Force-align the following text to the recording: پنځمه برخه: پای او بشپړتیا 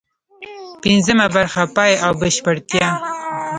پنځمه 0.83 1.25
برخه: 1.35 1.63
پای 1.75 1.93
او 2.05 2.11
بشپړتیا 2.21 2.89